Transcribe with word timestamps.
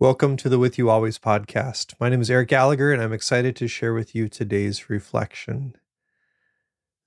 Welcome 0.00 0.36
to 0.36 0.48
the 0.48 0.60
With 0.60 0.78
You 0.78 0.90
Always 0.90 1.18
podcast. 1.18 1.94
My 1.98 2.08
name 2.08 2.20
is 2.20 2.30
Eric 2.30 2.50
Gallagher, 2.50 2.92
and 2.92 3.02
I'm 3.02 3.12
excited 3.12 3.56
to 3.56 3.66
share 3.66 3.92
with 3.92 4.14
you 4.14 4.28
today's 4.28 4.88
reflection. 4.88 5.74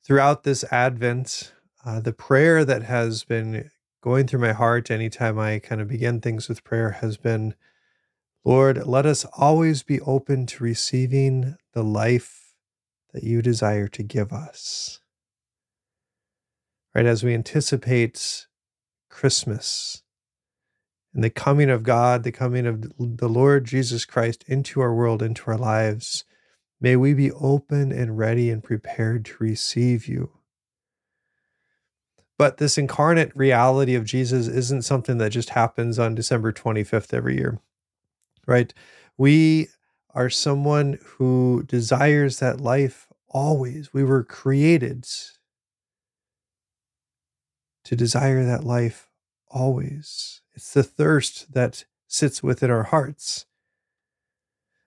Throughout 0.04 0.44
this 0.44 0.66
Advent, 0.74 1.54
uh, 1.86 2.02
the 2.02 2.12
prayer 2.12 2.66
that 2.66 2.84
has 2.84 3.24
been 3.24 3.72
going 4.02 4.28
through 4.28 4.42
my 4.42 4.52
heart 4.52 4.92
anytime 4.92 5.40
I 5.40 5.60
kind 5.60 5.80
of 5.80 5.88
begin 5.88 6.20
things 6.20 6.50
with 6.50 6.66
prayer 6.66 6.92
has 7.00 7.16
been 7.16 7.56
Lord, 8.44 8.86
let 8.86 9.06
us 9.06 9.24
always 9.38 9.84
be 9.84 10.02
open 10.02 10.46
to 10.48 10.64
receiving 10.66 11.56
the 11.72 11.86
life 11.86 12.56
that 13.14 13.24
you 13.24 13.42
desire 13.42 13.88
to 13.88 14.04
give 14.04 14.34
us. 14.34 15.00
Right, 16.94 17.06
as 17.06 17.24
we 17.24 17.34
anticipate 17.34 18.48
Christmas, 19.10 20.01
and 21.14 21.24
the 21.24 21.30
coming 21.30 21.70
of 21.70 21.84
God, 21.84 22.24
the 22.24 22.32
coming 22.32 22.66
of 22.66 22.92
the 22.98 23.30
Lord 23.30 23.66
Jesus 23.66 24.06
Christ 24.06 24.44
into 24.48 24.80
our 24.82 24.94
world, 24.94 25.22
into 25.22 25.50
our 25.52 25.58
lives. 25.58 26.24
May 26.80 26.96
we 26.96 27.14
be 27.14 27.32
open 27.32 27.92
and 27.92 28.18
ready 28.18 28.50
and 28.50 28.64
prepared 28.64 29.26
to 29.26 29.36
receive 29.40 30.08
you. 30.08 30.32
But 32.38 32.58
this 32.58 32.78
incarnate 32.78 33.32
reality 33.36 33.94
of 33.94 34.06
Jesus 34.06 34.48
isn't 34.48 34.82
something 34.82 35.20
that 35.20 35.30
just 35.30 35.50
happens 35.50 36.00
on 36.00 36.16
December 36.16 36.52
25th 36.52 37.14
every 37.14 37.36
year, 37.36 37.60
right? 38.48 38.74
We 39.16 39.68
are 40.16 40.30
someone 40.30 40.98
who 41.04 41.64
desires 41.68 42.40
that 42.40 42.60
life 42.60 43.08
always. 43.28 43.94
We 43.94 44.04
were 44.04 44.24
created 44.24 45.06
to 47.84 47.96
desire 47.96 48.44
that 48.44 48.64
life 48.64 49.10
always. 49.48 50.41
It's 50.54 50.74
the 50.74 50.84
thirst 50.84 51.54
that 51.54 51.86
sits 52.08 52.44
within 52.44 52.70
our 52.70 52.84
hearts. 52.84 53.46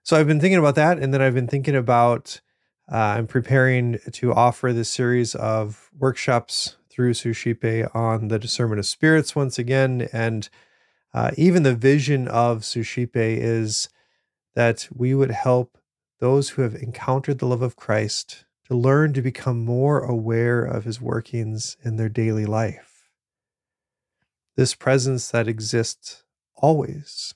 So 0.03 0.17
I've 0.17 0.27
been 0.27 0.39
thinking 0.39 0.59
about 0.59 0.75
that. 0.75 0.99
And 0.99 1.13
then 1.13 1.21
I've 1.21 1.33
been 1.33 1.47
thinking 1.47 1.75
about, 1.75 2.41
uh, 2.91 2.97
I'm 2.97 3.27
preparing 3.27 3.97
to 4.11 4.33
offer 4.33 4.71
this 4.71 4.89
series 4.89 5.33
of 5.33 5.89
workshops 5.97 6.77
through 6.89 7.15
Suscipe 7.15 7.89
on 7.95 8.27
the 8.27 8.39
discernment 8.39 8.79
of 8.79 8.85
spirits 8.85 9.35
once 9.35 9.57
again. 9.57 10.07
And 10.13 10.47
uh, 11.13 11.31
even 11.37 11.63
the 11.63 11.75
vision 11.75 12.27
of 12.27 12.63
Suscipe 12.63 13.15
is 13.15 13.89
that 14.53 14.87
we 14.93 15.15
would 15.15 15.31
help 15.31 15.77
those 16.19 16.49
who 16.49 16.61
have 16.61 16.75
encountered 16.75 17.39
the 17.39 17.47
love 17.47 17.61
of 17.61 17.75
Christ 17.75 18.45
to 18.67 18.75
learn 18.75 19.13
to 19.13 19.21
become 19.21 19.65
more 19.65 19.99
aware 19.99 20.63
of 20.63 20.85
his 20.85 21.01
workings 21.01 21.77
in 21.83 21.97
their 21.97 22.09
daily 22.09 22.45
life 22.45 22.94
this 24.55 24.75
presence 24.75 25.29
that 25.31 25.47
exists 25.47 26.23
always. 26.55 27.33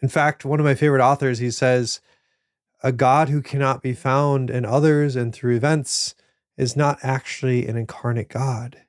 In 0.00 0.08
fact, 0.08 0.44
one 0.44 0.60
of 0.60 0.66
my 0.66 0.74
favorite 0.74 1.02
authors, 1.02 1.38
he 1.38 1.50
says, 1.50 2.00
a 2.82 2.92
God 2.92 3.28
who 3.28 3.42
cannot 3.42 3.82
be 3.82 3.92
found 3.92 4.50
in 4.50 4.64
others 4.64 5.16
and 5.16 5.34
through 5.34 5.56
events 5.56 6.14
is 6.56 6.76
not 6.76 6.98
actually 7.02 7.66
an 7.66 7.76
incarnate 7.76 8.28
God. 8.28 8.82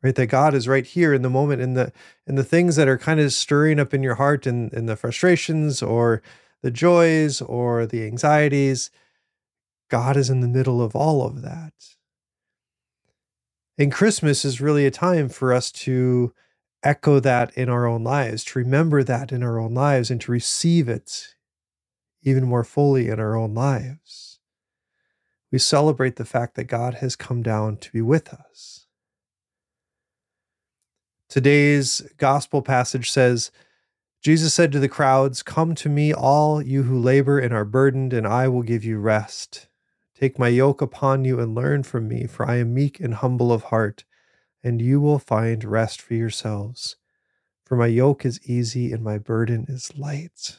Right? 0.00 0.14
That 0.14 0.26
God 0.26 0.54
is 0.54 0.68
right 0.68 0.86
here 0.86 1.12
in 1.12 1.22
the 1.22 1.30
moment, 1.30 1.60
in 1.60 1.74
the 1.74 1.92
in 2.24 2.36
the 2.36 2.44
things 2.44 2.76
that 2.76 2.86
are 2.86 2.98
kind 2.98 3.18
of 3.18 3.32
stirring 3.32 3.80
up 3.80 3.92
in 3.92 4.04
your 4.04 4.14
heart 4.14 4.46
and 4.46 4.72
in, 4.72 4.80
in 4.80 4.86
the 4.86 4.94
frustrations 4.94 5.82
or 5.82 6.22
the 6.62 6.70
joys 6.70 7.42
or 7.42 7.84
the 7.84 8.06
anxieties. 8.06 8.90
God 9.88 10.16
is 10.16 10.30
in 10.30 10.40
the 10.40 10.46
middle 10.46 10.80
of 10.80 10.94
all 10.94 11.26
of 11.26 11.42
that. 11.42 11.72
And 13.78 13.92
Christmas 13.92 14.44
is 14.44 14.60
really 14.60 14.86
a 14.86 14.90
time 14.90 15.28
for 15.28 15.52
us 15.52 15.70
to 15.72 16.34
echo 16.82 17.20
that 17.20 17.56
in 17.56 17.68
our 17.68 17.86
own 17.86 18.02
lives, 18.02 18.42
to 18.44 18.58
remember 18.58 19.04
that 19.04 19.30
in 19.30 19.44
our 19.44 19.58
own 19.60 19.72
lives, 19.72 20.10
and 20.10 20.20
to 20.22 20.32
receive 20.32 20.88
it 20.88 21.36
even 22.22 22.44
more 22.44 22.64
fully 22.64 23.08
in 23.08 23.20
our 23.20 23.36
own 23.36 23.54
lives. 23.54 24.40
We 25.52 25.58
celebrate 25.58 26.16
the 26.16 26.24
fact 26.24 26.56
that 26.56 26.64
God 26.64 26.94
has 26.94 27.14
come 27.14 27.42
down 27.42 27.76
to 27.78 27.92
be 27.92 28.02
with 28.02 28.34
us. 28.34 28.86
Today's 31.28 32.02
gospel 32.16 32.62
passage 32.62 33.10
says, 33.10 33.52
Jesus 34.20 34.52
said 34.52 34.72
to 34.72 34.80
the 34.80 34.88
crowds, 34.88 35.44
Come 35.44 35.76
to 35.76 35.88
me, 35.88 36.12
all 36.12 36.60
you 36.60 36.82
who 36.82 36.98
labor 36.98 37.38
and 37.38 37.54
are 37.54 37.64
burdened, 37.64 38.12
and 38.12 38.26
I 38.26 38.48
will 38.48 38.62
give 38.62 38.84
you 38.84 38.98
rest. 38.98 39.67
Take 40.18 40.36
my 40.36 40.48
yoke 40.48 40.82
upon 40.82 41.24
you 41.24 41.38
and 41.38 41.54
learn 41.54 41.84
from 41.84 42.08
me, 42.08 42.26
for 42.26 42.44
I 42.48 42.56
am 42.56 42.74
meek 42.74 42.98
and 42.98 43.14
humble 43.14 43.52
of 43.52 43.64
heart, 43.64 44.04
and 44.64 44.82
you 44.82 45.00
will 45.00 45.20
find 45.20 45.62
rest 45.62 46.02
for 46.02 46.14
yourselves. 46.14 46.96
For 47.64 47.76
my 47.76 47.86
yoke 47.86 48.26
is 48.26 48.40
easy 48.44 48.90
and 48.92 49.04
my 49.04 49.18
burden 49.18 49.66
is 49.68 49.96
light. 49.96 50.56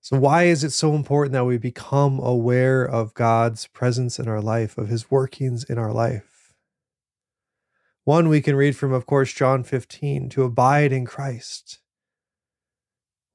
So, 0.00 0.18
why 0.18 0.44
is 0.44 0.64
it 0.64 0.70
so 0.70 0.94
important 0.94 1.32
that 1.34 1.44
we 1.44 1.58
become 1.58 2.18
aware 2.18 2.84
of 2.84 3.14
God's 3.14 3.68
presence 3.68 4.18
in 4.18 4.26
our 4.26 4.40
life, 4.40 4.76
of 4.76 4.88
his 4.88 5.08
workings 5.08 5.62
in 5.62 5.78
our 5.78 5.92
life? 5.92 6.52
One 8.02 8.28
we 8.28 8.40
can 8.40 8.56
read 8.56 8.76
from, 8.76 8.92
of 8.92 9.06
course, 9.06 9.32
John 9.32 9.62
15 9.62 10.28
to 10.30 10.42
abide 10.42 10.92
in 10.92 11.04
Christ. 11.04 11.78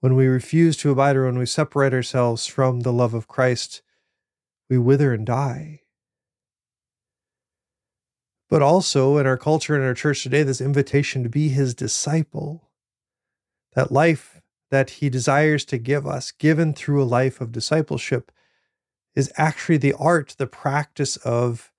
When 0.02 0.16
we 0.16 0.26
refuse 0.26 0.76
to 0.78 0.90
abide 0.90 1.16
or 1.16 1.26
when 1.26 1.38
we 1.38 1.46
separate 1.46 1.94
ourselves 1.94 2.48
from 2.48 2.82
the 2.82 2.92
love 2.92 3.14
of 3.14 3.28
Christ, 3.28 3.84
we 4.68 4.80
wither 4.80 5.14
and 5.14 5.26
die. 5.26 5.82
But 8.50 8.64
also 8.64 9.18
in 9.18 9.28
our 9.28 9.38
culture 9.38 9.76
and 9.76 9.84
our 9.84 9.94
church 9.94 10.24
today, 10.24 10.42
this 10.42 10.60
invitation 10.60 11.22
to 11.22 11.30
be 11.30 11.50
his 11.50 11.76
disciple, 11.76 12.70
that 13.76 13.92
life 13.92 14.42
that 14.72 14.90
he 14.90 15.10
desires 15.10 15.64
to 15.66 15.78
give 15.78 16.08
us, 16.08 16.32
given 16.32 16.74
through 16.74 17.04
a 17.04 17.06
life 17.06 17.40
of 17.40 17.52
discipleship, 17.52 18.32
is 19.16 19.32
actually 19.38 19.78
the 19.78 19.94
art, 19.94 20.34
the 20.38 20.48
practice 20.48 21.16
of 21.18 21.72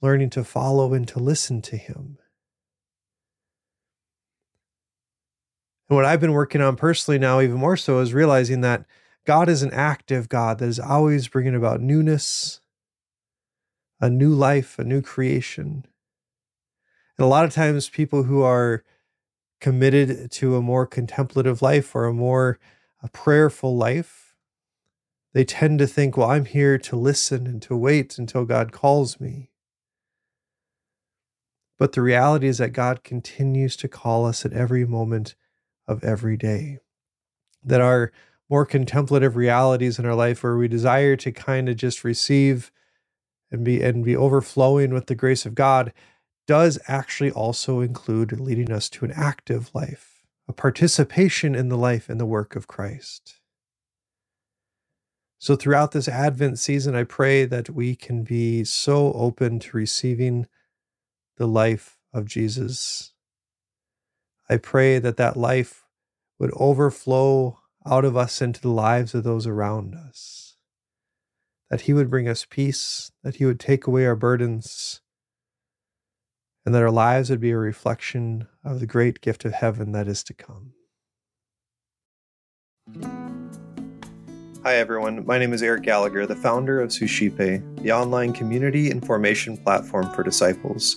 learning 0.00 0.30
to 0.30 0.44
follow 0.44 0.94
and 0.94 1.08
to 1.08 1.18
listen 1.18 1.60
to 1.62 1.76
him. 1.76 2.18
And 5.88 5.96
what 5.96 6.04
I've 6.04 6.20
been 6.20 6.32
working 6.32 6.60
on 6.60 6.76
personally 6.76 7.18
now, 7.18 7.40
even 7.40 7.56
more 7.56 7.76
so, 7.76 7.98
is 8.00 8.14
realizing 8.14 8.62
that 8.62 8.86
God 9.26 9.48
is 9.48 9.62
an 9.62 9.72
active 9.72 10.28
God 10.28 10.58
that 10.58 10.68
is 10.68 10.80
always 10.80 11.28
bringing 11.28 11.54
about 11.54 11.80
newness, 11.80 12.60
a 14.00 14.08
new 14.10 14.30
life, 14.30 14.78
a 14.78 14.84
new 14.84 15.02
creation. 15.02 15.86
And 17.16 17.24
a 17.24 17.28
lot 17.28 17.44
of 17.44 17.52
times, 17.52 17.88
people 17.88 18.24
who 18.24 18.42
are 18.42 18.82
committed 19.60 20.30
to 20.30 20.56
a 20.56 20.62
more 20.62 20.86
contemplative 20.86 21.62
life 21.62 21.94
or 21.94 22.04
a 22.04 22.12
more 22.12 22.58
a 23.02 23.08
prayerful 23.08 23.76
life, 23.76 24.34
they 25.34 25.44
tend 25.44 25.78
to 25.78 25.86
think, 25.86 26.16
well, 26.16 26.30
I'm 26.30 26.46
here 26.46 26.78
to 26.78 26.96
listen 26.96 27.46
and 27.46 27.60
to 27.62 27.76
wait 27.76 28.18
until 28.18 28.44
God 28.44 28.72
calls 28.72 29.20
me. 29.20 29.50
But 31.78 31.92
the 31.92 32.02
reality 32.02 32.46
is 32.46 32.58
that 32.58 32.72
God 32.72 33.04
continues 33.04 33.76
to 33.76 33.88
call 33.88 34.26
us 34.26 34.46
at 34.46 34.52
every 34.52 34.86
moment 34.86 35.34
of 35.86 36.04
every 36.04 36.36
day. 36.36 36.78
That 37.62 37.80
our 37.80 38.12
more 38.50 38.66
contemplative 38.66 39.36
realities 39.36 39.98
in 39.98 40.06
our 40.06 40.14
life 40.14 40.42
where 40.42 40.56
we 40.56 40.68
desire 40.68 41.16
to 41.16 41.32
kind 41.32 41.68
of 41.68 41.76
just 41.76 42.04
receive 42.04 42.70
and 43.50 43.64
be 43.64 43.82
and 43.82 44.04
be 44.04 44.16
overflowing 44.16 44.92
with 44.92 45.06
the 45.06 45.14
grace 45.14 45.46
of 45.46 45.54
God 45.54 45.92
does 46.46 46.78
actually 46.88 47.30
also 47.30 47.80
include 47.80 48.38
leading 48.38 48.70
us 48.70 48.90
to 48.90 49.04
an 49.04 49.12
active 49.12 49.70
life, 49.74 50.22
a 50.46 50.52
participation 50.52 51.54
in 51.54 51.68
the 51.68 51.78
life 51.78 52.08
and 52.08 52.20
the 52.20 52.26
work 52.26 52.54
of 52.54 52.66
Christ. 52.66 53.40
So, 55.38 55.56
throughout 55.56 55.92
this 55.92 56.08
Advent 56.08 56.58
season, 56.58 56.94
I 56.94 57.04
pray 57.04 57.44
that 57.44 57.70
we 57.70 57.96
can 57.96 58.24
be 58.24 58.64
so 58.64 59.12
open 59.12 59.58
to 59.60 59.76
receiving 59.76 60.46
the 61.36 61.46
life 61.46 61.98
of 62.12 62.26
Jesus 62.26 63.13
I 64.48 64.58
pray 64.58 64.98
that 64.98 65.16
that 65.16 65.36
life 65.36 65.84
would 66.38 66.52
overflow 66.54 67.60
out 67.86 68.04
of 68.04 68.16
us 68.16 68.42
into 68.42 68.60
the 68.60 68.70
lives 68.70 69.14
of 69.14 69.24
those 69.24 69.46
around 69.46 69.94
us. 69.94 70.56
That 71.70 71.82
He 71.82 71.92
would 71.92 72.10
bring 72.10 72.28
us 72.28 72.46
peace, 72.48 73.10
that 73.22 73.36
He 73.36 73.46
would 73.46 73.60
take 73.60 73.86
away 73.86 74.06
our 74.06 74.16
burdens, 74.16 75.00
and 76.66 76.74
that 76.74 76.82
our 76.82 76.90
lives 76.90 77.30
would 77.30 77.40
be 77.40 77.50
a 77.50 77.56
reflection 77.56 78.46
of 78.64 78.80
the 78.80 78.86
great 78.86 79.20
gift 79.20 79.44
of 79.44 79.52
heaven 79.52 79.92
that 79.92 80.08
is 80.08 80.22
to 80.24 80.34
come. 80.34 80.72
Hi, 84.62 84.76
everyone. 84.76 85.26
My 85.26 85.38
name 85.38 85.52
is 85.52 85.62
Eric 85.62 85.82
Gallagher, 85.82 86.26
the 86.26 86.36
founder 86.36 86.80
of 86.80 86.90
Suscipe, 86.92 87.36
the 87.36 87.92
online 87.92 88.32
community 88.32 88.90
and 88.90 89.04
formation 89.04 89.56
platform 89.58 90.10
for 90.14 90.22
disciples. 90.22 90.96